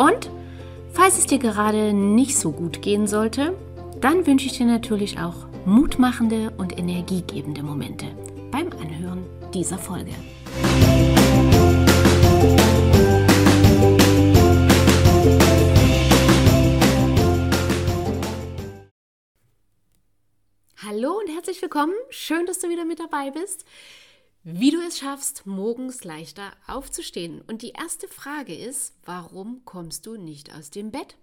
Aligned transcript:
und 0.00 0.30
falls 0.94 1.18
es 1.18 1.26
dir 1.26 1.38
gerade 1.38 1.92
nicht 1.92 2.38
so 2.38 2.52
gut 2.52 2.80
gehen 2.80 3.06
sollte, 3.06 3.54
dann 4.00 4.26
wünsche 4.26 4.46
ich 4.46 4.56
dir 4.56 4.64
natürlich 4.64 5.18
auch 5.18 5.46
mutmachende 5.66 6.52
und 6.56 6.78
energiegebende 6.78 7.62
Momente 7.62 8.06
beim 8.50 8.70
Anhören 8.80 9.26
dieser 9.52 9.76
Folge. 9.76 10.12
Hallo 20.82 21.18
und 21.18 21.28
herzlich 21.28 21.60
willkommen. 21.60 21.92
Schön, 22.08 22.46
dass 22.46 22.58
du 22.58 22.70
wieder 22.70 22.86
mit 22.86 23.00
dabei 23.00 23.30
bist 23.30 23.66
wie 24.42 24.70
du 24.70 24.80
es 24.80 24.98
schaffst, 24.98 25.46
morgens 25.46 26.04
leichter 26.04 26.52
aufzustehen. 26.66 27.42
Und 27.42 27.62
die 27.62 27.72
erste 27.72 28.08
Frage 28.08 28.54
ist, 28.54 28.94
warum 29.04 29.64
kommst 29.64 30.06
du 30.06 30.16
nicht 30.16 30.54
aus 30.54 30.70
dem 30.70 30.90
Bett? 30.90 31.16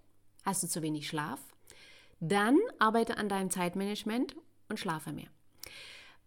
Hast 0.44 0.62
du 0.62 0.68
zu 0.68 0.82
wenig 0.82 1.08
Schlaf? 1.08 1.40
Dann 2.20 2.58
arbeite 2.78 3.16
an 3.16 3.28
deinem 3.28 3.50
Zeitmanagement 3.50 4.36
und 4.68 4.78
schlafe 4.78 5.12
mehr. 5.12 5.28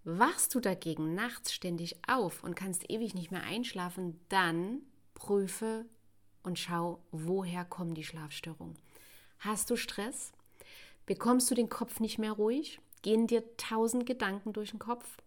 Wachst 0.04 0.56
du 0.56 0.60
dagegen 0.60 1.14
nachts 1.14 1.54
ständig 1.54 1.96
auf 2.08 2.44
und 2.44 2.56
kannst 2.56 2.90
ewig 2.90 3.14
nicht 3.14 3.32
mehr 3.32 3.44
einschlafen, 3.44 4.20
dann 4.30 4.82
prüfe 5.14 5.86
und 6.44 6.58
schau, 6.60 7.04
woher 7.12 7.66
kommen 7.66 7.94
die 7.94 8.04
Schlafstörungen. 8.04 8.78
Hast 9.40 9.70
du 9.70 9.76
Stress? 9.76 10.32
Bekommst 11.06 11.50
du 11.52 11.56
den 11.56 11.70
Kopf 11.70 12.00
nicht 12.00 12.18
mehr 12.18 12.32
ruhig? 12.32 12.80
Gehen 13.02 13.28
dir 13.28 13.44
tausend 13.58 14.06
Gedanken 14.06 14.54
durch 14.54 14.72
den 14.72 14.80
Kopf? 14.80 15.18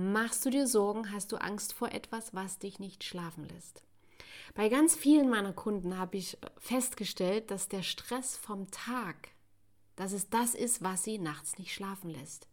Machst 0.00 0.46
du 0.46 0.50
dir 0.50 0.68
Sorgen? 0.68 1.10
Hast 1.10 1.32
du 1.32 1.38
Angst 1.38 1.72
vor 1.72 1.90
etwas, 1.90 2.32
was 2.32 2.60
dich 2.60 2.78
nicht 2.78 3.02
schlafen 3.02 3.48
lässt? 3.48 3.82
Bei 4.54 4.68
ganz 4.68 4.94
vielen 4.94 5.28
meiner 5.28 5.52
Kunden 5.52 5.98
habe 5.98 6.18
ich 6.18 6.38
festgestellt, 6.56 7.50
dass 7.50 7.66
der 7.66 7.82
Stress 7.82 8.36
vom 8.36 8.70
Tag, 8.70 9.30
dass 9.96 10.12
es 10.12 10.30
das 10.30 10.54
ist, 10.54 10.84
was 10.84 11.02
sie 11.02 11.18
nachts 11.18 11.58
nicht 11.58 11.74
schlafen 11.74 12.10
lässt. 12.10 12.46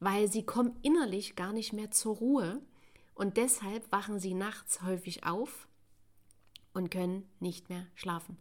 Weil 0.00 0.28
sie 0.28 0.44
kommen 0.44 0.76
innerlich 0.82 1.36
gar 1.36 1.52
nicht 1.52 1.72
mehr 1.72 1.92
zur 1.92 2.16
Ruhe 2.16 2.60
und 3.14 3.36
deshalb 3.36 3.92
wachen 3.92 4.18
sie 4.18 4.34
nachts 4.34 4.82
häufig 4.82 5.24
auf 5.24 5.68
und 6.72 6.90
können 6.90 7.30
nicht 7.38 7.68
mehr 7.68 7.86
schlafen. 7.94 8.36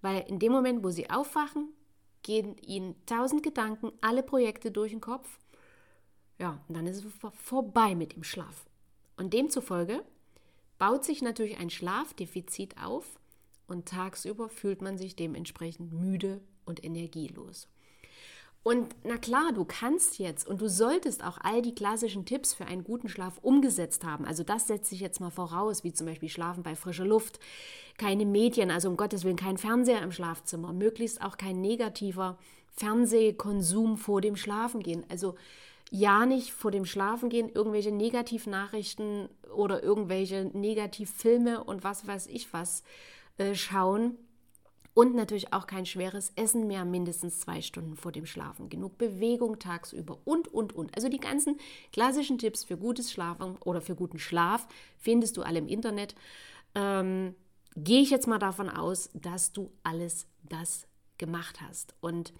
Weil 0.00 0.22
in 0.22 0.40
dem 0.40 0.50
Moment, 0.50 0.82
wo 0.82 0.90
sie 0.90 1.10
aufwachen, 1.10 1.68
gehen 2.24 2.58
ihnen 2.58 2.96
tausend 3.06 3.44
Gedanken, 3.44 3.92
alle 4.00 4.24
Projekte 4.24 4.72
durch 4.72 4.90
den 4.90 5.00
Kopf 5.00 5.38
ja, 6.38 6.60
und 6.68 6.76
dann 6.76 6.86
ist 6.86 7.04
es 7.04 7.12
vorbei 7.34 7.94
mit 7.94 8.14
dem 8.14 8.24
Schlaf. 8.24 8.66
Und 9.16 9.34
demzufolge 9.34 10.04
baut 10.78 11.04
sich 11.04 11.22
natürlich 11.22 11.58
ein 11.58 11.70
Schlafdefizit 11.70 12.76
auf 12.82 13.18
und 13.66 13.86
tagsüber 13.86 14.48
fühlt 14.48 14.80
man 14.80 14.96
sich 14.96 15.16
dementsprechend 15.16 15.92
müde 15.92 16.40
und 16.64 16.84
energielos. 16.84 17.68
Und 18.62 18.94
na 19.04 19.16
klar, 19.16 19.52
du 19.52 19.64
kannst 19.64 20.18
jetzt 20.18 20.46
und 20.46 20.60
du 20.60 20.68
solltest 20.68 21.24
auch 21.24 21.38
all 21.42 21.62
die 21.62 21.74
klassischen 21.74 22.26
Tipps 22.26 22.54
für 22.54 22.66
einen 22.66 22.84
guten 22.84 23.08
Schlaf 23.08 23.38
umgesetzt 23.40 24.04
haben. 24.04 24.24
Also 24.24 24.42
das 24.42 24.66
setze 24.66 24.94
ich 24.94 25.00
jetzt 25.00 25.20
mal 25.20 25.30
voraus, 25.30 25.84
wie 25.84 25.92
zum 25.92 26.06
Beispiel 26.06 26.28
Schlafen 26.28 26.62
bei 26.62 26.76
frischer 26.76 27.06
Luft, 27.06 27.38
keine 27.96 28.26
Medien, 28.26 28.70
also 28.70 28.88
um 28.88 28.96
Gottes 28.96 29.24
Willen 29.24 29.36
kein 29.36 29.58
Fernseher 29.58 30.02
im 30.02 30.12
Schlafzimmer, 30.12 30.72
möglichst 30.72 31.22
auch 31.22 31.36
kein 31.36 31.60
negativer 31.60 32.36
Fernsehkonsum 32.76 33.96
vor 33.96 34.20
dem 34.20 34.36
Schlafengehen. 34.36 35.04
Also 35.08 35.34
ja 35.90 36.26
nicht 36.26 36.52
vor 36.52 36.70
dem 36.70 36.84
Schlafengehen 36.84 37.50
irgendwelche 37.50 37.92
Negativnachrichten 37.92 39.28
oder 39.54 39.82
irgendwelche 39.82 40.44
Negativfilme 40.44 41.64
und 41.64 41.84
was 41.84 42.06
weiß 42.06 42.26
ich 42.28 42.52
was 42.52 42.82
äh, 43.38 43.54
schauen. 43.54 44.16
Und 44.94 45.14
natürlich 45.14 45.52
auch 45.52 45.68
kein 45.68 45.86
schweres 45.86 46.32
Essen 46.34 46.66
mehr, 46.66 46.84
mindestens 46.84 47.38
zwei 47.38 47.62
Stunden 47.62 47.94
vor 47.94 48.10
dem 48.10 48.26
Schlafen. 48.26 48.68
Genug 48.68 48.98
Bewegung 48.98 49.60
tagsüber 49.60 50.18
und, 50.24 50.48
und, 50.48 50.74
und. 50.74 50.92
Also 50.96 51.08
die 51.08 51.20
ganzen 51.20 51.56
klassischen 51.92 52.38
Tipps 52.38 52.64
für 52.64 52.76
gutes 52.76 53.12
Schlafen 53.12 53.56
oder 53.64 53.80
für 53.80 53.94
guten 53.94 54.18
Schlaf 54.18 54.66
findest 54.98 55.36
du 55.36 55.42
alle 55.42 55.60
im 55.60 55.68
Internet. 55.68 56.16
Ähm, 56.74 57.36
Gehe 57.84 58.00
ich 58.00 58.10
jetzt 58.10 58.26
mal 58.26 58.38
davon 58.38 58.68
aus, 58.68 59.08
dass 59.14 59.52
du 59.52 59.70
alles 59.84 60.26
das 60.42 60.88
gemacht 61.16 61.60
hast. 61.60 61.94
Und 62.00 62.32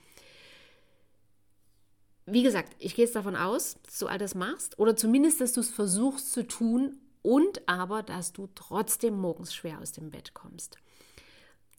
wie 2.30 2.42
gesagt, 2.42 2.74
ich 2.78 2.94
gehe 2.94 3.04
jetzt 3.04 3.16
davon 3.16 3.36
aus, 3.36 3.76
dass 3.84 3.98
du 3.98 4.06
all 4.06 4.18
das 4.18 4.34
machst 4.34 4.78
oder 4.78 4.96
zumindest, 4.96 5.40
dass 5.40 5.52
du 5.52 5.60
es 5.60 5.70
versuchst 5.70 6.32
zu 6.32 6.46
tun 6.46 6.98
und 7.22 7.68
aber, 7.68 8.02
dass 8.02 8.32
du 8.32 8.48
trotzdem 8.54 9.18
morgens 9.18 9.54
schwer 9.54 9.80
aus 9.80 9.92
dem 9.92 10.10
Bett 10.10 10.34
kommst. 10.34 10.76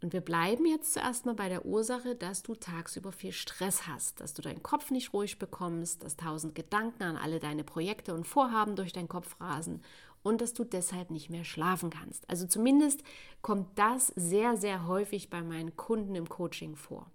Und 0.02 0.14
wir 0.14 0.22
bleiben 0.22 0.66
jetzt 0.66 0.94
zuerst 0.94 1.26
mal 1.26 1.36
bei 1.36 1.50
der 1.50 1.66
Ursache, 1.66 2.16
dass 2.16 2.42
du 2.42 2.56
tagsüber 2.56 3.12
viel 3.12 3.34
Stress 3.34 3.86
hast, 3.86 4.22
dass 4.22 4.34
du 4.34 4.42
deinen 4.42 4.64
Kopf 4.64 4.92
nicht 4.92 5.14
ruhig 5.14 5.40
bekommst, 5.40 6.04
dass 6.04 6.16
tausend 6.16 6.56
Gedanken 6.56 7.04
an 7.04 7.18
alle 7.18 7.40
deine 7.40 7.66
Projekte 7.66 8.14
und 8.14 8.26
Vorhaben 8.26 8.78
durch 8.78 8.94
deinen 8.94 9.10
Kopf 9.10 9.40
rasen 9.42 9.82
und 10.24 10.42
dass 10.42 10.54
du 10.54 10.64
deshalb 10.64 11.12
nicht 11.12 11.30
mehr 11.30 11.44
schlafen 11.44 11.90
kannst. 11.90 12.30
Also 12.30 12.48
zumindest 12.48 13.04
kommt 13.42 13.78
das 13.78 14.08
sehr, 14.16 14.56
sehr 14.56 14.88
häufig 14.88 15.30
bei 15.30 15.42
meinen 15.42 15.76
Kunden 15.76 16.16
im 16.16 16.30
Coaching 16.30 16.76
vor. 16.76 17.12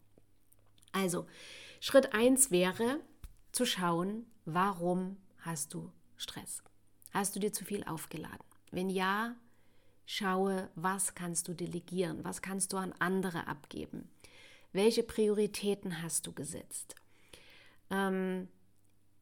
Also, 0.92 1.26
Schritt 1.80 2.14
1 2.14 2.50
wäre, 2.50 3.00
zu 3.54 3.64
schauen, 3.64 4.26
warum 4.44 5.16
hast 5.38 5.74
du 5.74 5.92
Stress? 6.16 6.62
Hast 7.12 7.36
du 7.36 7.40
dir 7.40 7.52
zu 7.52 7.64
viel 7.64 7.84
aufgeladen? 7.84 8.44
Wenn 8.72 8.90
ja, 8.90 9.36
schaue, 10.06 10.68
was 10.74 11.14
kannst 11.14 11.46
du 11.46 11.54
delegieren? 11.54 12.24
Was 12.24 12.42
kannst 12.42 12.72
du 12.72 12.76
an 12.76 12.92
andere 12.98 13.46
abgeben? 13.46 14.08
Welche 14.72 15.04
Prioritäten 15.04 16.02
hast 16.02 16.26
du 16.26 16.32
gesetzt? 16.32 16.96
Ähm, 17.90 18.48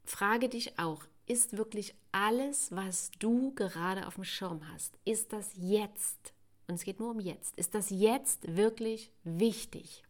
frage 0.04 0.48
dich 0.48 0.78
auch, 0.78 1.04
ist 1.26 1.58
wirklich 1.58 1.94
alles, 2.10 2.72
was 2.72 3.10
du 3.18 3.54
gerade 3.54 4.06
auf 4.06 4.14
dem 4.14 4.24
Schirm 4.24 4.66
hast, 4.72 4.98
ist 5.04 5.34
das 5.34 5.50
jetzt? 5.56 6.32
Und 6.68 6.76
es 6.76 6.84
geht 6.84 7.00
nur 7.00 7.10
um 7.10 7.20
jetzt. 7.20 7.56
Ist 7.58 7.74
das 7.74 7.90
jetzt 7.90 8.56
wirklich 8.56 9.10
wichtig? 9.24 10.04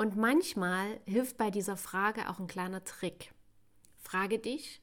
Und 0.00 0.16
manchmal 0.16 0.98
hilft 1.04 1.36
bei 1.36 1.50
dieser 1.50 1.76
Frage 1.76 2.30
auch 2.30 2.38
ein 2.38 2.46
kleiner 2.46 2.82
Trick. 2.84 3.34
Frage 3.98 4.38
dich, 4.38 4.80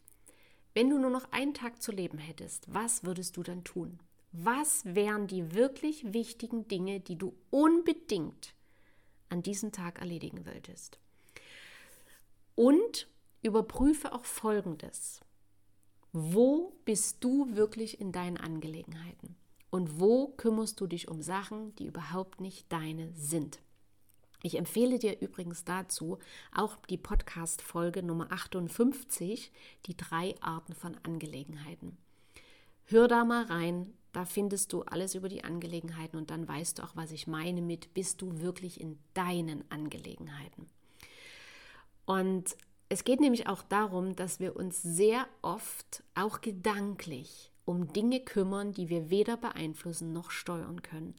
wenn 0.76 0.92
du 0.92 1.00
nur 1.00 1.10
noch 1.10 1.32
einen 1.32 1.56
Tag 1.56 1.82
zu 1.82 1.92
leben 1.92 2.20
hättest, 2.20 2.72
was 2.72 3.04
würdest 3.04 3.36
du 3.36 3.42
dann 3.42 3.64
tun? 3.64 3.98
Was 4.32 4.86
wären 4.86 5.26
die 5.26 5.56
wirklich 5.56 6.14
wichtigen 6.14 6.68
Dinge, 6.68 7.00
die 7.00 7.16
du 7.16 7.34
unbedingt 7.50 8.54
an 9.30 9.42
diesem 9.42 9.72
Tag 9.72 9.98
erledigen 9.98 10.46
wolltest? 10.46 11.00
Und 12.54 13.08
überprüfe 13.42 14.14
auch 14.14 14.24
Folgendes. 14.24 15.22
Wo 16.12 16.76
bist 16.86 17.24
du 17.24 17.56
wirklich 17.56 18.00
in 18.00 18.12
deinen 18.12 18.38
Angelegenheiten? 18.38 19.36
Und 19.72 20.00
wo 20.00 20.28
kümmerst 20.28 20.80
du 20.80 20.86
dich 20.86 21.08
um 21.08 21.24
Sachen, 21.24 21.74
die 21.78 21.88
überhaupt 21.88 22.40
nicht 22.40 22.72
deine 22.72 23.12
sind? 23.16 23.58
Ich 24.44 24.58
empfehle 24.58 25.00
dir 25.00 25.20
übrigens 25.20 25.64
dazu 25.64 26.20
auch 26.54 26.76
die 26.90 26.98
Podcast-Folge 26.98 28.04
Nummer 28.04 28.32
58, 28.32 29.52
die 29.88 29.98
drei 29.98 30.36
Arten 30.42 30.74
von 30.74 30.96
Angelegenheiten. 31.04 31.98
Hör 32.86 33.08
da 33.08 33.26
mal 33.26 33.46
rein, 33.46 33.94
da 34.14 34.26
findest 34.26 34.74
du 34.74 34.84
alles 34.84 35.16
über 35.16 35.28
die 35.28 35.44
Angelegenheiten 35.44 36.18
und 36.18 36.30
dann 36.30 36.48
weißt 36.48 36.80
du 36.80 36.84
auch, 36.84 36.96
was 36.96 37.12
ich 37.12 37.28
meine 37.28 37.62
mit, 37.62 37.94
bist 37.94 38.22
du 38.22 38.40
wirklich 38.40 38.80
in 38.80 38.98
deinen 39.14 39.70
Angelegenheiten. 39.70 40.70
Und 42.06 42.56
es 42.90 43.04
geht 43.04 43.20
nämlich 43.20 43.48
auch 43.48 43.64
darum, 43.64 44.16
dass 44.16 44.40
wir 44.40 44.56
uns 44.56 44.82
sehr 44.82 45.28
oft, 45.42 46.04
auch 46.16 46.42
gedanklich, 46.42 47.52
um 47.66 47.92
Dinge 47.92 48.22
kümmern, 48.22 48.72
die 48.72 48.88
wir 48.88 49.10
weder 49.10 49.36
beeinflussen 49.36 50.14
noch 50.14 50.32
steuern 50.32 50.82
können. 50.82 51.16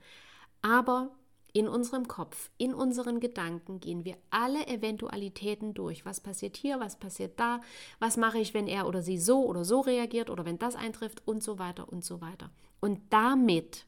Aber 0.63 1.11
in 1.53 1.69
unserem 1.69 2.09
Kopf, 2.09 2.51
in 2.59 2.75
unseren 2.75 3.21
Gedanken 3.21 3.81
gehen 3.81 4.05
wir 4.05 4.17
alle 4.31 4.67
Eventualitäten 4.67 5.75
durch. 5.75 6.05
Was 6.05 6.21
passiert 6.21 6.57
hier, 6.57 6.81
was 6.81 6.99
passiert 6.99 7.39
da, 7.41 7.61
was 7.99 8.17
mache 8.17 8.39
ich, 8.39 8.55
wenn 8.55 8.67
er 8.67 8.87
oder 8.87 9.03
sie 9.03 9.19
so 9.19 9.45
oder 9.45 9.65
so 9.65 9.81
reagiert 9.81 10.31
oder 10.31 10.45
wenn 10.45 10.59
das 10.59 10.77
eintrifft 10.77 11.27
und 11.27 11.43
so 11.43 11.59
weiter 11.59 11.91
und 11.91 12.05
so 12.05 12.21
weiter. 12.21 12.51
Und 12.81 13.01
damit 13.11 13.87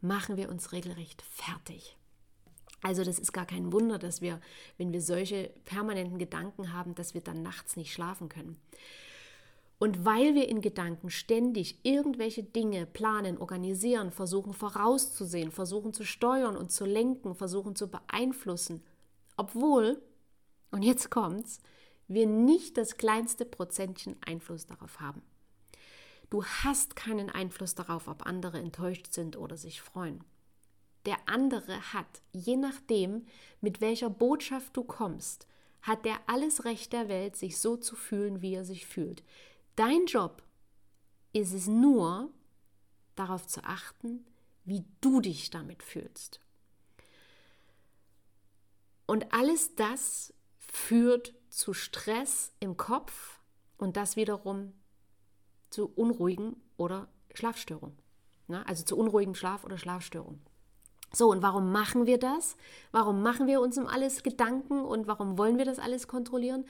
machen 0.00 0.36
wir 0.36 0.48
uns 0.48 0.72
regelrecht 0.72 1.22
fertig. 1.22 1.96
Also 2.82 3.02
das 3.02 3.18
ist 3.18 3.32
gar 3.32 3.46
kein 3.46 3.72
Wunder, 3.72 3.98
dass 3.98 4.20
wir, 4.20 4.40
wenn 4.78 4.92
wir 4.92 5.00
solche 5.00 5.50
permanenten 5.64 6.18
Gedanken 6.18 6.72
haben, 6.72 6.94
dass 6.94 7.14
wir 7.14 7.20
dann 7.20 7.42
nachts 7.42 7.76
nicht 7.76 7.92
schlafen 7.92 8.28
können. 8.28 8.60
Und 9.78 10.06
weil 10.06 10.34
wir 10.34 10.48
in 10.48 10.62
Gedanken 10.62 11.10
ständig 11.10 11.80
irgendwelche 11.82 12.42
Dinge 12.42 12.86
planen, 12.86 13.36
organisieren, 13.36 14.10
versuchen 14.10 14.54
vorauszusehen, 14.54 15.50
versuchen 15.50 15.92
zu 15.92 16.04
steuern 16.04 16.56
und 16.56 16.72
zu 16.72 16.86
lenken, 16.86 17.34
versuchen 17.34 17.76
zu 17.76 17.90
beeinflussen, 17.90 18.82
obwohl, 19.36 20.00
und 20.70 20.82
jetzt 20.82 21.10
kommt's, 21.10 21.58
wir 22.08 22.26
nicht 22.26 22.78
das 22.78 22.96
kleinste 22.96 23.44
Prozentchen 23.44 24.16
Einfluss 24.24 24.66
darauf 24.66 25.00
haben. 25.00 25.22
Du 26.30 26.44
hast 26.44 26.96
keinen 26.96 27.30
Einfluss 27.30 27.74
darauf, 27.74 28.08
ob 28.08 28.26
andere 28.26 28.58
enttäuscht 28.58 29.12
sind 29.12 29.36
oder 29.36 29.56
sich 29.56 29.82
freuen. 29.82 30.24
Der 31.04 31.16
andere 31.26 31.92
hat, 31.92 32.22
je 32.32 32.56
nachdem, 32.56 33.26
mit 33.60 33.80
welcher 33.80 34.10
Botschaft 34.10 34.76
du 34.76 34.82
kommst, 34.82 35.46
hat 35.82 36.04
der 36.04 36.16
alles 36.26 36.64
Recht 36.64 36.92
der 36.92 37.08
Welt, 37.08 37.36
sich 37.36 37.58
so 37.58 37.76
zu 37.76 37.94
fühlen, 37.94 38.42
wie 38.42 38.54
er 38.54 38.64
sich 38.64 38.86
fühlt. 38.86 39.22
Dein 39.76 40.06
Job 40.06 40.42
ist 41.32 41.52
es 41.52 41.66
nur, 41.66 42.30
darauf 43.14 43.46
zu 43.46 43.62
achten, 43.64 44.26
wie 44.64 44.84
du 45.00 45.20
dich 45.20 45.50
damit 45.50 45.82
fühlst. 45.82 46.40
Und 49.06 49.32
alles 49.32 49.74
das 49.74 50.34
führt 50.58 51.34
zu 51.48 51.72
Stress 51.72 52.52
im 52.58 52.76
Kopf 52.76 53.40
und 53.78 53.96
das 53.96 54.16
wiederum 54.16 54.72
zu 55.70 55.86
unruhigen 55.94 56.56
oder 56.76 57.08
Schlafstörungen. 57.34 57.98
Ne? 58.48 58.66
Also 58.66 58.84
zu 58.84 58.96
unruhigem 58.96 59.34
Schlaf 59.34 59.64
oder 59.64 59.78
Schlafstörungen. 59.78 60.40
So, 61.12 61.30
und 61.30 61.42
warum 61.42 61.70
machen 61.70 62.06
wir 62.06 62.18
das? 62.18 62.56
Warum 62.90 63.22
machen 63.22 63.46
wir 63.46 63.60
uns 63.60 63.78
um 63.78 63.86
alles 63.86 64.22
Gedanken 64.22 64.84
und 64.84 65.06
warum 65.06 65.38
wollen 65.38 65.56
wir 65.56 65.64
das 65.64 65.78
alles 65.78 66.08
kontrollieren? 66.08 66.66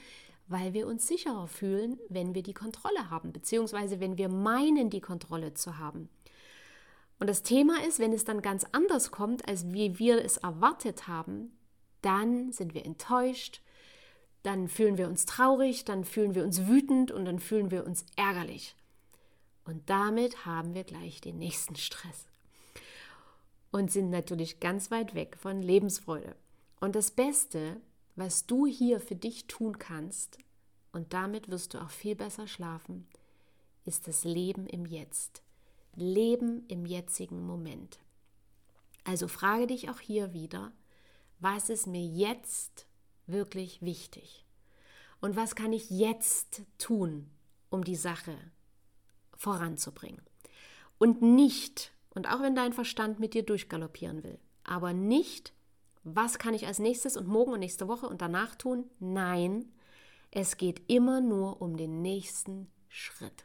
Weil 0.48 0.72
wir 0.74 0.86
uns 0.86 1.06
sicherer 1.06 1.48
fühlen, 1.48 1.98
wenn 2.08 2.34
wir 2.34 2.42
die 2.42 2.54
Kontrolle 2.54 3.10
haben, 3.10 3.32
beziehungsweise 3.32 4.00
wenn 4.00 4.16
wir 4.16 4.28
meinen, 4.28 4.90
die 4.90 5.00
Kontrolle 5.00 5.54
zu 5.54 5.78
haben. 5.78 6.08
Und 7.18 7.28
das 7.28 7.42
Thema 7.42 7.82
ist, 7.84 7.98
wenn 7.98 8.12
es 8.12 8.24
dann 8.24 8.42
ganz 8.42 8.64
anders 8.72 9.10
kommt, 9.10 9.48
als 9.48 9.72
wie 9.72 9.98
wir 9.98 10.24
es 10.24 10.36
erwartet 10.36 11.08
haben, 11.08 11.56
dann 12.02 12.52
sind 12.52 12.74
wir 12.74 12.84
enttäuscht, 12.84 13.62
dann 14.42 14.68
fühlen 14.68 14.98
wir 14.98 15.08
uns 15.08 15.26
traurig, 15.26 15.84
dann 15.84 16.04
fühlen 16.04 16.34
wir 16.34 16.44
uns 16.44 16.66
wütend 16.66 17.10
und 17.10 17.24
dann 17.24 17.40
fühlen 17.40 17.70
wir 17.70 17.84
uns 17.84 18.04
ärgerlich. 18.16 18.76
Und 19.64 19.90
damit 19.90 20.46
haben 20.46 20.74
wir 20.74 20.84
gleich 20.84 21.20
den 21.20 21.38
nächsten 21.38 21.74
Stress 21.74 22.26
und 23.72 23.90
sind 23.90 24.10
natürlich 24.10 24.60
ganz 24.60 24.90
weit 24.90 25.14
weg 25.14 25.36
von 25.40 25.60
Lebensfreude. 25.60 26.36
Und 26.80 26.94
das 26.94 27.10
Beste, 27.10 27.80
was 28.16 28.46
du 28.46 28.66
hier 28.66 28.98
für 29.00 29.16
dich 29.16 29.46
tun 29.46 29.78
kannst, 29.78 30.38
und 30.92 31.12
damit 31.12 31.50
wirst 31.50 31.74
du 31.74 31.78
auch 31.78 31.90
viel 31.90 32.16
besser 32.16 32.48
schlafen, 32.48 33.06
ist 33.84 34.08
das 34.08 34.24
Leben 34.24 34.66
im 34.66 34.86
Jetzt. 34.86 35.42
Leben 35.94 36.64
im 36.68 36.86
jetzigen 36.86 37.46
Moment. 37.46 37.98
Also 39.04 39.28
frage 39.28 39.66
dich 39.66 39.90
auch 39.90 40.00
hier 40.00 40.32
wieder, 40.32 40.72
was 41.38 41.68
ist 41.68 41.86
mir 41.86 42.04
jetzt 42.04 42.86
wirklich 43.26 43.82
wichtig? 43.82 44.46
Und 45.20 45.36
was 45.36 45.54
kann 45.54 45.72
ich 45.72 45.90
jetzt 45.90 46.62
tun, 46.78 47.30
um 47.68 47.84
die 47.84 47.96
Sache 47.96 48.36
voranzubringen? 49.36 50.22
Und 50.98 51.20
nicht, 51.22 51.92
und 52.14 52.26
auch 52.26 52.40
wenn 52.40 52.54
dein 52.54 52.72
Verstand 52.72 53.20
mit 53.20 53.34
dir 53.34 53.42
durchgaloppieren 53.42 54.24
will, 54.24 54.38
aber 54.64 54.92
nicht, 54.92 55.52
was 56.08 56.38
kann 56.38 56.54
ich 56.54 56.66
als 56.68 56.78
nächstes 56.78 57.16
und 57.16 57.26
morgen 57.26 57.52
und 57.52 57.60
nächste 57.60 57.88
Woche 57.88 58.08
und 58.08 58.22
danach 58.22 58.54
tun? 58.54 58.84
Nein, 59.00 59.72
es 60.30 60.56
geht 60.56 60.82
immer 60.86 61.20
nur 61.20 61.60
um 61.60 61.76
den 61.76 62.00
nächsten 62.00 62.68
Schritt. 62.88 63.44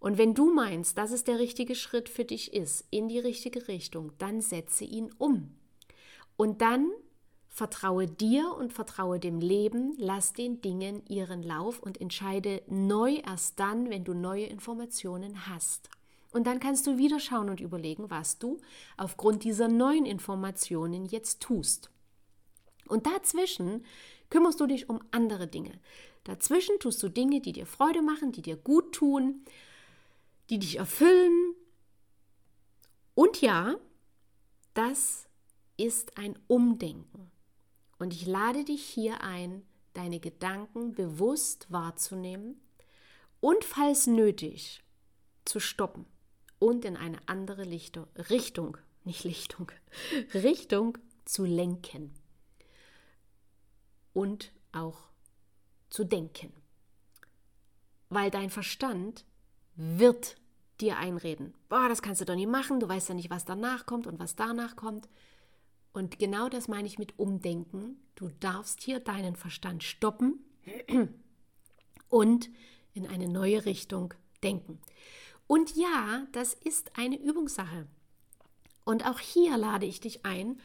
Und 0.00 0.18
wenn 0.18 0.34
du 0.34 0.52
meinst, 0.52 0.98
dass 0.98 1.12
es 1.12 1.24
der 1.24 1.38
richtige 1.38 1.74
Schritt 1.74 2.08
für 2.08 2.24
dich 2.24 2.52
ist, 2.52 2.84
in 2.90 3.08
die 3.08 3.18
richtige 3.18 3.68
Richtung, 3.68 4.12
dann 4.18 4.40
setze 4.40 4.84
ihn 4.84 5.10
um. 5.18 5.54
Und 6.36 6.60
dann 6.60 6.90
vertraue 7.48 8.06
dir 8.06 8.54
und 8.54 8.72
vertraue 8.72 9.18
dem 9.18 9.40
Leben, 9.40 9.94
lass 9.98 10.32
den 10.32 10.60
Dingen 10.60 11.02
ihren 11.06 11.42
Lauf 11.42 11.80
und 11.80 12.00
entscheide 12.00 12.62
neu 12.66 13.16
erst 13.16 13.58
dann, 13.60 13.90
wenn 13.90 14.04
du 14.04 14.14
neue 14.14 14.44
Informationen 14.44 15.46
hast. 15.46 15.90
Und 16.32 16.46
dann 16.46 16.60
kannst 16.60 16.86
du 16.86 16.96
wieder 16.96 17.18
schauen 17.18 17.50
und 17.50 17.60
überlegen, 17.60 18.08
was 18.10 18.38
du 18.38 18.60
aufgrund 18.96 19.42
dieser 19.44 19.68
neuen 19.68 20.06
Informationen 20.06 21.04
jetzt 21.06 21.40
tust. 21.40 21.90
Und 22.86 23.06
dazwischen 23.06 23.84
kümmerst 24.30 24.60
du 24.60 24.66
dich 24.66 24.88
um 24.88 25.00
andere 25.10 25.48
Dinge. 25.48 25.80
Dazwischen 26.24 26.78
tust 26.78 27.02
du 27.02 27.08
Dinge, 27.08 27.40
die 27.40 27.52
dir 27.52 27.66
Freude 27.66 28.02
machen, 28.02 28.30
die 28.30 28.42
dir 28.42 28.56
gut 28.56 28.92
tun, 28.92 29.44
die 30.50 30.58
dich 30.58 30.76
erfüllen. 30.76 31.54
Und 33.14 33.40
ja, 33.40 33.76
das 34.74 35.26
ist 35.76 36.16
ein 36.16 36.38
Umdenken. 36.46 37.30
Und 37.98 38.12
ich 38.12 38.26
lade 38.26 38.64
dich 38.64 38.84
hier 38.84 39.22
ein, 39.22 39.62
deine 39.94 40.20
Gedanken 40.20 40.92
bewusst 40.92 41.66
wahrzunehmen 41.70 42.60
und 43.40 43.64
falls 43.64 44.06
nötig 44.06 44.82
zu 45.44 45.58
stoppen 45.58 46.06
und 46.60 46.84
in 46.84 46.96
eine 46.96 47.18
andere 47.26 47.64
Lichtung, 47.64 48.06
Richtung, 48.30 48.76
nicht 49.02 49.24
Lichtung, 49.24 49.72
Richtung 50.34 50.96
zu 51.24 51.44
lenken 51.44 52.14
und 54.12 54.52
auch 54.70 54.98
zu 55.88 56.04
denken. 56.04 56.52
Weil 58.10 58.30
dein 58.30 58.50
Verstand 58.50 59.24
wird 59.74 60.36
dir 60.80 60.98
einreden, 60.98 61.54
boah, 61.68 61.88
das 61.88 62.02
kannst 62.02 62.20
du 62.20 62.24
doch 62.24 62.34
nicht 62.34 62.48
machen, 62.48 62.78
du 62.78 62.88
weißt 62.88 63.08
ja 63.08 63.14
nicht, 63.14 63.30
was 63.30 63.44
danach 63.44 63.86
kommt 63.86 64.06
und 64.06 64.18
was 64.18 64.36
danach 64.36 64.76
kommt. 64.76 65.08
Und 65.92 66.18
genau 66.18 66.48
das 66.48 66.68
meine 66.68 66.86
ich 66.86 66.98
mit 66.98 67.18
Umdenken. 67.18 67.96
Du 68.14 68.30
darfst 68.40 68.82
hier 68.82 69.00
deinen 69.00 69.34
Verstand 69.34 69.82
stoppen 69.82 70.44
und 72.08 72.50
in 72.92 73.06
eine 73.06 73.28
neue 73.28 73.64
Richtung 73.64 74.14
denken. 74.42 74.78
Und 75.50 75.74
ja, 75.74 76.28
das 76.30 76.54
ist 76.54 76.96
eine 76.96 77.20
Übungssache. 77.20 77.88
Und 78.84 79.04
auch 79.04 79.18
hier 79.18 79.56
lade 79.56 79.84
ich 79.84 79.98
dich 79.98 80.24
ein, 80.24 80.60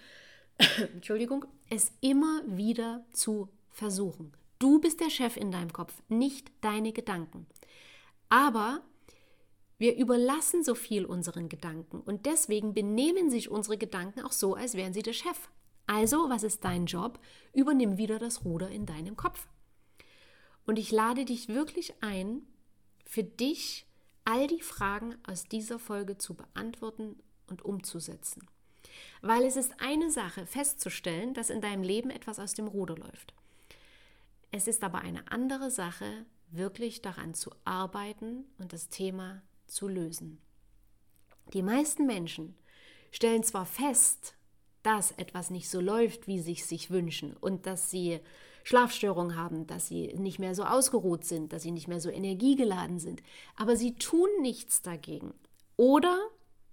Entschuldigung, 0.93 1.45
es 1.71 1.91
immer 2.01 2.43
wieder 2.45 3.03
zu 3.11 3.49
versuchen. 3.71 4.33
Du 4.59 4.79
bist 4.79 4.99
der 4.99 5.09
Chef 5.09 5.37
in 5.37 5.49
deinem 5.49 5.73
Kopf, 5.73 6.03
nicht 6.07 6.51
deine 6.61 6.93
Gedanken. 6.93 7.47
Aber 8.29 8.83
wir 9.79 9.97
überlassen 9.97 10.63
so 10.63 10.75
viel 10.75 11.05
unseren 11.05 11.49
Gedanken 11.49 11.99
und 12.01 12.27
deswegen 12.27 12.75
benehmen 12.75 13.31
sich 13.31 13.49
unsere 13.49 13.79
Gedanken 13.79 14.21
auch 14.21 14.33
so, 14.33 14.53
als 14.53 14.75
wären 14.75 14.93
sie 14.93 15.01
der 15.01 15.13
Chef. 15.13 15.49
Also, 15.87 16.29
was 16.29 16.43
ist 16.43 16.63
dein 16.63 16.85
Job? 16.85 17.19
Übernimm 17.53 17.97
wieder 17.97 18.19
das 18.19 18.45
Ruder 18.45 18.69
in 18.69 18.85
deinem 18.85 19.17
Kopf. 19.17 19.47
Und 20.67 20.77
ich 20.77 20.91
lade 20.91 21.25
dich 21.25 21.47
wirklich 21.47 21.95
ein, 22.03 22.43
für 23.03 23.23
dich 23.23 23.87
all 24.25 24.47
die 24.47 24.61
Fragen 24.61 25.15
aus 25.27 25.45
dieser 25.45 25.79
Folge 25.79 26.17
zu 26.17 26.33
beantworten 26.33 27.15
und 27.47 27.63
umzusetzen. 27.63 28.47
Weil 29.21 29.43
es 29.43 29.55
ist 29.55 29.73
eine 29.79 30.11
Sache 30.11 30.45
festzustellen, 30.45 31.33
dass 31.33 31.49
in 31.49 31.61
deinem 31.61 31.83
Leben 31.83 32.09
etwas 32.09 32.39
aus 32.39 32.53
dem 32.53 32.67
Ruder 32.67 32.95
läuft. 32.97 33.33
Es 34.51 34.67
ist 34.67 34.83
aber 34.83 34.99
eine 34.99 35.31
andere 35.31 35.71
Sache, 35.71 36.25
wirklich 36.49 37.01
daran 37.01 37.33
zu 37.33 37.51
arbeiten 37.65 38.45
und 38.57 38.73
das 38.73 38.89
Thema 38.89 39.41
zu 39.67 39.87
lösen. 39.87 40.39
Die 41.53 41.61
meisten 41.61 42.05
Menschen 42.05 42.55
stellen 43.11 43.43
zwar 43.43 43.65
fest, 43.65 44.35
dass 44.83 45.11
etwas 45.11 45.49
nicht 45.49 45.69
so 45.69 45.81
läuft, 45.81 46.27
wie 46.27 46.39
sie 46.39 46.55
sich 46.55 46.91
wünschen 46.91 47.35
und 47.37 47.65
dass 47.65 47.89
sie 47.89 48.19
Schlafstörungen 48.65 49.37
haben, 49.37 49.67
dass 49.67 49.87
sie 49.87 50.07
nicht 50.15 50.39
mehr 50.39 50.55
so 50.55 50.63
ausgeruht 50.63 51.23
sind, 51.23 51.53
dass 51.53 51.61
sie 51.61 51.69
nicht 51.69 51.87
mehr 51.87 52.01
so 52.01 52.09
energiegeladen 52.09 52.97
sind. 52.97 53.21
Aber 53.55 53.75
sie 53.75 53.93
tun 53.93 54.27
nichts 54.41 54.81
dagegen. 54.81 55.35
Oder, 55.77 56.17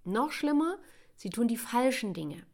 noch 0.03 0.31
schlimmer, 0.31 0.79
sie 1.15 1.29
tun 1.29 1.47
die 1.47 1.55
falschen 1.55 2.15
Dinge. 2.15 2.47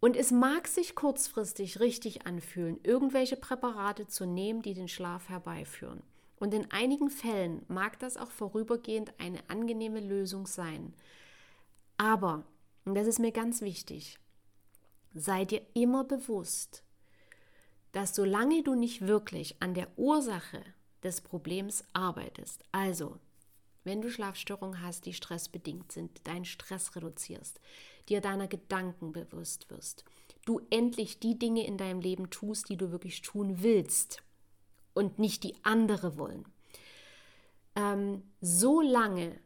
Und 0.00 0.16
es 0.16 0.32
mag 0.32 0.66
sich 0.66 0.96
kurzfristig 0.96 1.78
richtig 1.78 2.26
anfühlen, 2.26 2.80
irgendwelche 2.82 3.36
Präparate 3.36 4.08
zu 4.08 4.26
nehmen, 4.26 4.62
die 4.62 4.74
den 4.74 4.88
Schlaf 4.88 5.28
herbeiführen. 5.28 6.02
Und 6.40 6.52
in 6.52 6.68
einigen 6.72 7.10
Fällen 7.10 7.62
mag 7.68 8.00
das 8.00 8.16
auch 8.16 8.32
vorübergehend 8.32 9.12
eine 9.18 9.38
angenehme 9.48 10.00
Lösung 10.00 10.48
sein. 10.48 10.94
Aber, 11.96 12.44
und 12.84 12.96
das 12.96 13.06
ist 13.06 13.20
mir 13.20 13.30
ganz 13.30 13.60
wichtig, 13.60 14.18
sei 15.14 15.44
dir 15.44 15.62
immer 15.74 16.02
bewusst, 16.02 16.82
dass 17.92 18.14
solange 18.14 18.62
du 18.62 18.74
nicht 18.74 19.06
wirklich 19.06 19.60
an 19.60 19.74
der 19.74 19.88
Ursache 19.96 20.62
des 21.02 21.20
Problems 21.20 21.84
arbeitest, 21.92 22.64
also 22.72 23.18
wenn 23.84 24.02
du 24.02 24.10
Schlafstörungen 24.10 24.82
hast, 24.82 25.06
die 25.06 25.14
stressbedingt 25.14 25.90
sind, 25.90 26.26
deinen 26.26 26.44
Stress 26.44 26.94
reduzierst, 26.94 27.60
dir 28.08 28.20
deiner 28.20 28.46
Gedanken 28.46 29.12
bewusst 29.12 29.70
wirst, 29.70 30.04
du 30.44 30.60
endlich 30.70 31.18
die 31.18 31.38
Dinge 31.38 31.66
in 31.66 31.78
deinem 31.78 32.00
Leben 32.00 32.30
tust, 32.30 32.68
die 32.68 32.76
du 32.76 32.92
wirklich 32.92 33.22
tun 33.22 33.62
willst 33.62 34.22
und 34.94 35.18
nicht 35.18 35.44
die 35.44 35.54
andere 35.64 36.18
wollen. 36.18 36.44
Ähm, 37.74 38.22
so 38.40 38.80
lange 38.80 39.38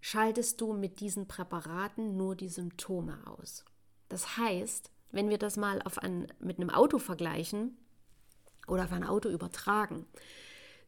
schaltest 0.00 0.60
du 0.60 0.72
mit 0.72 1.00
diesen 1.00 1.26
Präparaten 1.26 2.16
nur 2.16 2.36
die 2.36 2.48
Symptome 2.48 3.18
aus. 3.26 3.64
Das 4.08 4.36
heißt, 4.36 4.90
wenn 5.10 5.30
wir 5.30 5.38
das 5.38 5.56
mal 5.56 5.82
auf 5.82 5.98
ein, 5.98 6.26
mit 6.40 6.58
einem 6.58 6.70
Auto 6.70 6.98
vergleichen 6.98 7.76
oder 8.66 8.84
auf 8.84 8.92
ein 8.92 9.04
Auto 9.04 9.28
übertragen, 9.28 10.06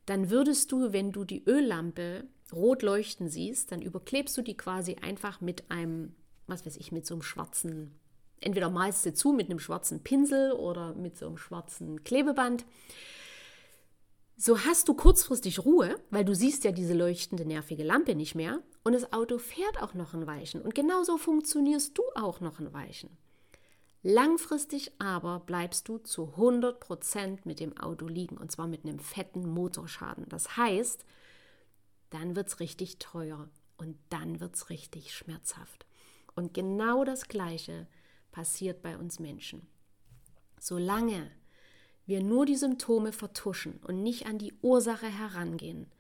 dann 0.06 0.30
würdest 0.30 0.72
du, 0.72 0.92
wenn 0.92 1.12
du 1.12 1.24
die 1.24 1.44
Öllampe 1.44 2.24
rot 2.52 2.82
leuchten 2.82 3.28
siehst, 3.28 3.72
dann 3.72 3.82
überklebst 3.82 4.36
du 4.36 4.42
die 4.42 4.56
quasi 4.56 4.96
einfach 4.96 5.40
mit 5.40 5.70
einem, 5.70 6.14
was 6.46 6.64
weiß 6.64 6.76
ich, 6.78 6.92
mit 6.92 7.06
so 7.06 7.14
einem 7.14 7.22
schwarzen, 7.22 7.94
entweder 8.40 8.70
malst 8.70 9.04
du 9.04 9.12
zu 9.12 9.32
mit 9.32 9.50
einem 9.50 9.58
schwarzen 9.58 10.02
Pinsel 10.02 10.52
oder 10.52 10.94
mit 10.94 11.16
so 11.16 11.26
einem 11.26 11.36
schwarzen 11.36 12.04
Klebeband. 12.04 12.64
So 14.36 14.60
hast 14.60 14.88
du 14.88 14.94
kurzfristig 14.94 15.64
Ruhe, 15.64 15.96
weil 16.10 16.24
du 16.24 16.34
siehst 16.34 16.64
ja 16.64 16.72
diese 16.72 16.94
leuchtende, 16.94 17.44
nervige 17.44 17.82
Lampe 17.82 18.14
nicht 18.14 18.34
mehr 18.34 18.62
und 18.84 18.92
das 18.92 19.12
Auto 19.12 19.36
fährt 19.38 19.82
auch 19.82 19.94
noch 19.94 20.14
ein 20.14 20.26
Weichen 20.26 20.62
und 20.62 20.74
genauso 20.74 21.18
funktionierst 21.18 21.98
du 21.98 22.02
auch 22.14 22.40
noch 22.40 22.60
ein 22.60 22.72
Weichen. 22.72 23.10
Langfristig 24.02 24.92
aber 25.00 25.40
bleibst 25.40 25.88
du 25.88 25.98
zu 25.98 26.34
100% 26.36 27.40
mit 27.44 27.58
dem 27.58 27.76
Auto 27.76 28.06
liegen 28.06 28.38
und 28.38 28.52
zwar 28.52 28.68
mit 28.68 28.84
einem 28.84 29.00
fetten 29.00 29.48
Motorschaden. 29.48 30.28
Das 30.28 30.56
heißt, 30.56 31.04
dann 32.10 32.36
wird 32.36 32.48
es 32.48 32.60
richtig 32.60 32.98
teuer 32.98 33.48
und 33.76 33.98
dann 34.08 34.40
wird 34.40 34.54
es 34.54 34.70
richtig 34.70 35.12
schmerzhaft. 35.12 35.86
Und 36.36 36.54
genau 36.54 37.04
das 37.04 37.26
Gleiche 37.26 37.88
passiert 38.30 38.82
bei 38.82 38.96
uns 38.96 39.18
Menschen. 39.18 39.66
Solange 40.60 41.30
wir 42.06 42.22
nur 42.22 42.46
die 42.46 42.56
Symptome 42.56 43.12
vertuschen 43.12 43.80
und 43.86 44.02
nicht 44.02 44.26
an 44.26 44.38
die 44.38 44.54
Ursache 44.62 45.06
herangehen, 45.06 45.90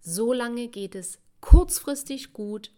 solange 0.00 0.68
geht 0.68 0.94
es 0.94 1.18
kurzfristig 1.40 2.32
gut 2.32 2.70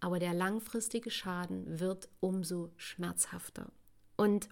aber 0.00 0.18
der 0.18 0.34
langfristige 0.34 1.10
Schaden 1.10 1.80
wird 1.80 2.08
umso 2.20 2.70
schmerzhafter. 2.76 3.70
Und 4.16 4.48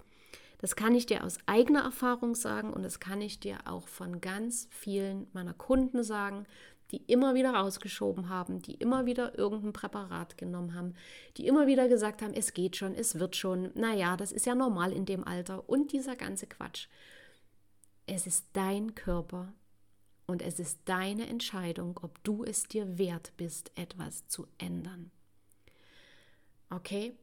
das 0.59 0.75
kann 0.75 0.95
ich 0.95 1.07
dir 1.07 1.23
aus 1.25 1.39
eigener 1.47 1.83
Erfahrung 1.83 2.35
sagen 2.35 2.73
und 2.73 2.83
das 2.83 3.01
kann 3.01 3.21
ich 3.21 3.41
dir 3.41 3.59
auch 3.67 3.89
von 3.89 4.21
ganz 4.21 4.69
vielen 4.71 5.27
meiner 5.33 5.53
Kunden 5.53 6.03
sagen, 6.03 6.47
die 6.91 6.99
immer 6.99 7.35
wieder 7.35 7.51
rausgeschoben 7.53 8.29
haben, 8.29 8.63
die 8.63 8.75
immer 8.75 9.07
wieder 9.07 9.37
irgendein 9.37 9.73
Präparat 9.73 10.39
genommen 10.39 10.75
haben, 10.75 10.95
die 11.37 11.47
immer 11.47 11.67
wieder 11.67 11.89
gesagt 11.89 12.23
haben, 12.23 12.33
es 12.33 12.55
geht 12.55 12.77
schon, 12.77 12.95
es 12.95 13.19
wird 13.19 13.37
schon, 13.37 13.71
naja, 13.75 14.17
das 14.17 14.33
ist 14.33 14.47
ja 14.47 14.55
normal 14.55 14.93
in 14.93 15.05
dem 15.05 15.25
Alter 15.25 15.69
und 15.69 15.93
dieser 15.93 16.17
ganze 16.17 16.47
Quatsch. 16.47 16.87
Es 18.07 18.27
ist 18.27 18.47
dein 18.53 18.95
Körper 18.95 19.53
und 20.27 20.43
es 20.43 20.61
ist 20.61 20.81
deine 20.85 21.27
Entscheidung, 21.27 21.99
ob 22.03 22.23
du 22.23 22.45
es 22.45 22.65
dir 22.65 22.99
wert 22.99 23.33
bist, 23.37 23.73
etwas 23.75 24.29
zu 24.29 24.47
ändern. 24.59 25.11
Okay? 26.71 27.15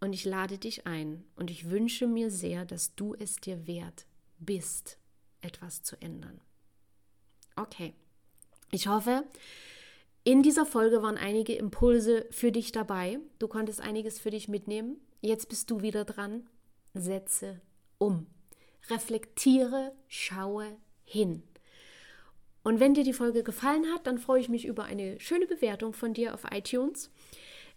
Und 0.00 0.12
ich 0.12 0.24
lade 0.24 0.58
dich 0.58 0.86
ein 0.86 1.24
und 1.36 1.50
ich 1.50 1.68
wünsche 1.68 2.06
mir 2.06 2.30
sehr, 2.30 2.64
dass 2.64 2.94
du 2.94 3.14
es 3.14 3.36
dir 3.36 3.66
wert 3.66 4.06
bist, 4.38 4.98
etwas 5.42 5.82
zu 5.82 6.00
ändern. 6.00 6.40
Okay. 7.56 7.94
Ich 8.72 8.86
hoffe, 8.86 9.24
in 10.24 10.42
dieser 10.42 10.64
Folge 10.64 11.02
waren 11.02 11.16
einige 11.16 11.54
Impulse 11.54 12.26
für 12.30 12.52
dich 12.52 12.72
dabei. 12.72 13.18
Du 13.38 13.48
konntest 13.48 13.80
einiges 13.80 14.18
für 14.20 14.30
dich 14.30 14.48
mitnehmen. 14.48 15.00
Jetzt 15.20 15.48
bist 15.48 15.70
du 15.70 15.82
wieder 15.82 16.04
dran. 16.04 16.48
Setze 16.94 17.60
um. 17.98 18.26
Reflektiere, 18.88 19.92
schaue 20.08 20.76
hin. 21.04 21.42
Und 22.62 22.80
wenn 22.80 22.94
dir 22.94 23.04
die 23.04 23.12
Folge 23.12 23.42
gefallen 23.42 23.86
hat, 23.92 24.06
dann 24.06 24.18
freue 24.18 24.40
ich 24.40 24.48
mich 24.48 24.66
über 24.66 24.84
eine 24.84 25.18
schöne 25.20 25.46
Bewertung 25.46 25.94
von 25.94 26.14
dir 26.14 26.34
auf 26.34 26.44
iTunes. 26.50 27.10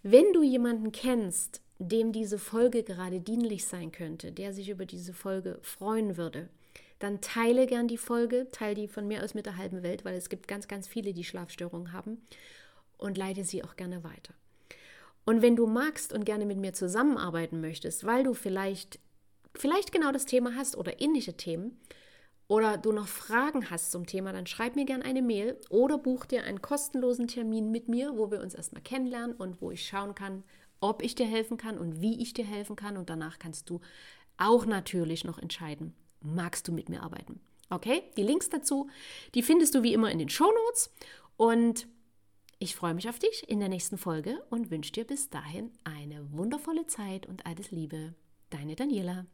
Wenn 0.06 0.34
du 0.34 0.42
jemanden 0.42 0.92
kennst, 0.92 1.62
dem 1.78 2.12
diese 2.12 2.38
Folge 2.38 2.82
gerade 2.82 3.20
dienlich 3.20 3.64
sein 3.64 3.90
könnte, 3.90 4.32
der 4.32 4.52
sich 4.52 4.68
über 4.68 4.84
diese 4.84 5.14
Folge 5.14 5.58
freuen 5.62 6.18
würde, 6.18 6.50
dann 6.98 7.22
teile 7.22 7.66
gern 7.66 7.88
die 7.88 7.96
Folge, 7.96 8.46
teile 8.52 8.74
die 8.74 8.86
von 8.86 9.08
mir 9.08 9.24
aus 9.24 9.32
mit 9.32 9.46
der 9.46 9.56
halben 9.56 9.82
Welt, 9.82 10.04
weil 10.04 10.14
es 10.14 10.28
gibt 10.28 10.46
ganz, 10.46 10.68
ganz 10.68 10.86
viele, 10.86 11.14
die 11.14 11.24
Schlafstörungen 11.24 11.94
haben 11.94 12.20
und 12.98 13.16
leite 13.16 13.44
sie 13.44 13.64
auch 13.64 13.76
gerne 13.76 14.04
weiter. 14.04 14.34
Und 15.24 15.40
wenn 15.40 15.56
du 15.56 15.66
magst 15.66 16.12
und 16.12 16.26
gerne 16.26 16.44
mit 16.44 16.58
mir 16.58 16.74
zusammenarbeiten 16.74 17.62
möchtest, 17.62 18.04
weil 18.04 18.24
du 18.24 18.34
vielleicht, 18.34 18.98
vielleicht 19.54 19.90
genau 19.90 20.12
das 20.12 20.26
Thema 20.26 20.54
hast 20.54 20.76
oder 20.76 21.00
ähnliche 21.00 21.32
Themen, 21.32 21.80
oder 22.54 22.78
du 22.78 22.92
noch 22.92 23.08
Fragen 23.08 23.68
hast 23.68 23.90
zum 23.90 24.06
Thema, 24.06 24.32
dann 24.32 24.46
schreib 24.46 24.76
mir 24.76 24.84
gerne 24.84 25.04
eine 25.04 25.22
Mail 25.22 25.58
oder 25.70 25.98
buch 25.98 26.24
dir 26.24 26.44
einen 26.44 26.62
kostenlosen 26.62 27.26
Termin 27.26 27.72
mit 27.72 27.88
mir, 27.88 28.16
wo 28.16 28.30
wir 28.30 28.40
uns 28.40 28.54
erstmal 28.54 28.80
kennenlernen 28.80 29.34
und 29.34 29.60
wo 29.60 29.72
ich 29.72 29.84
schauen 29.84 30.14
kann, 30.14 30.44
ob 30.78 31.02
ich 31.02 31.16
dir 31.16 31.26
helfen 31.26 31.56
kann 31.56 31.76
und 31.78 32.00
wie 32.00 32.22
ich 32.22 32.32
dir 32.32 32.44
helfen 32.44 32.76
kann. 32.76 32.96
Und 32.96 33.10
danach 33.10 33.40
kannst 33.40 33.70
du 33.70 33.80
auch 34.36 34.66
natürlich 34.66 35.24
noch 35.24 35.40
entscheiden, 35.40 35.94
magst 36.20 36.68
du 36.68 36.72
mit 36.72 36.88
mir 36.88 37.02
arbeiten. 37.02 37.40
Okay, 37.70 38.04
die 38.16 38.22
Links 38.22 38.50
dazu, 38.50 38.88
die 39.34 39.42
findest 39.42 39.74
du 39.74 39.82
wie 39.82 39.92
immer 39.92 40.12
in 40.12 40.20
den 40.20 40.28
Show 40.28 40.52
Notes. 40.66 40.92
Und 41.36 41.88
ich 42.60 42.76
freue 42.76 42.94
mich 42.94 43.08
auf 43.08 43.18
dich 43.18 43.48
in 43.48 43.58
der 43.58 43.68
nächsten 43.68 43.98
Folge 43.98 44.40
und 44.48 44.70
wünsche 44.70 44.92
dir 44.92 45.04
bis 45.04 45.28
dahin 45.28 45.72
eine 45.82 46.30
wundervolle 46.30 46.86
Zeit 46.86 47.26
und 47.26 47.46
alles 47.46 47.72
Liebe. 47.72 48.14
Deine 48.50 48.76
Daniela. 48.76 49.26